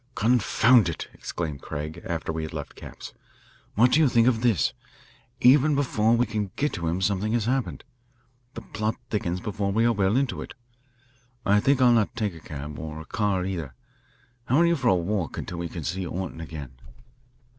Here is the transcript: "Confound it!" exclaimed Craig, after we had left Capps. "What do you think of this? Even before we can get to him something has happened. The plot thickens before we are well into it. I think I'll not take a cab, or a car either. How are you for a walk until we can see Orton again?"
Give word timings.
"Confound 0.15 0.89
it!" 0.89 1.09
exclaimed 1.13 1.61
Craig, 1.61 2.01
after 2.03 2.33
we 2.33 2.41
had 2.41 2.53
left 2.55 2.73
Capps. 2.73 3.13
"What 3.75 3.91
do 3.91 3.99
you 3.99 4.09
think 4.09 4.25
of 4.25 4.41
this? 4.41 4.73
Even 5.41 5.75
before 5.75 6.15
we 6.17 6.25
can 6.25 6.49
get 6.55 6.73
to 6.73 6.87
him 6.87 7.01
something 7.01 7.33
has 7.33 7.45
happened. 7.45 7.83
The 8.55 8.63
plot 8.63 8.95
thickens 9.11 9.41
before 9.41 9.71
we 9.71 9.85
are 9.85 9.93
well 9.93 10.17
into 10.17 10.41
it. 10.41 10.55
I 11.45 11.59
think 11.59 11.79
I'll 11.83 11.91
not 11.93 12.15
take 12.15 12.33
a 12.33 12.39
cab, 12.39 12.79
or 12.79 12.99
a 12.99 13.05
car 13.05 13.45
either. 13.45 13.75
How 14.45 14.57
are 14.57 14.65
you 14.65 14.75
for 14.75 14.87
a 14.87 14.95
walk 14.95 15.37
until 15.37 15.59
we 15.59 15.69
can 15.69 15.83
see 15.83 16.03
Orton 16.03 16.41
again?" 16.41 16.79